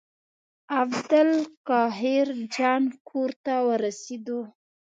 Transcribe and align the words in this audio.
عبدالقاهر 0.79 2.27
جان 2.53 2.83
کور 3.07 3.31
ته 3.45 3.53
ورسېدو. 3.67 4.39